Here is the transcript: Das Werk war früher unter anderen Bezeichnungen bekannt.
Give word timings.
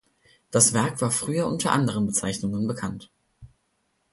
Das 0.49 0.73
Werk 0.73 0.99
war 0.99 1.11
früher 1.11 1.45
unter 1.45 1.71
anderen 1.71 2.07
Bezeichnungen 2.07 2.67
bekannt. 2.67 3.11